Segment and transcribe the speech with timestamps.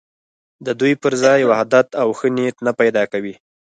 [0.65, 3.35] د دوی پر ځای وحدت او ښه نیت نه پیدا کوي.